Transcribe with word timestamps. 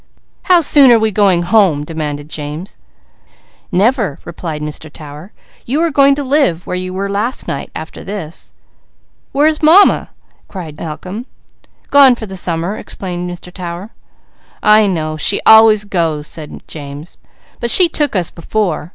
"How 0.45 0.61
soon 0.61 0.91
are 0.91 0.97
we 0.97 1.11
going 1.11 1.43
home?" 1.43 1.83
demanded 1.83 2.27
James. 2.27 2.79
"Never!" 3.71 4.17
replied 4.25 4.63
Mr. 4.63 4.91
Tower. 4.91 5.31
"You 5.67 5.79
are 5.83 5.91
going 5.91 6.15
to 6.15 6.23
live 6.23 6.65
where 6.65 6.75
you 6.75 6.91
were 6.91 7.07
last 7.07 7.47
night, 7.47 7.69
after 7.75 8.03
this." 8.03 8.51
"Where 9.31 9.45
is 9.45 9.61
Mamma?" 9.61 10.09
cried 10.47 10.77
Malcolm. 10.79 11.27
"Gone 11.91 12.15
for 12.15 12.25
the 12.25 12.35
summer," 12.35 12.77
explained 12.77 13.29
Mr. 13.29 13.53
Tower. 13.53 13.91
"I 14.63 14.87
know. 14.87 15.17
She 15.17 15.39
always 15.45 15.83
goes," 15.83 16.25
said 16.25 16.63
James. 16.67 17.17
"But 17.59 17.69
she 17.69 17.87
took 17.87 18.15
us 18.15 18.31
before. 18.31 18.89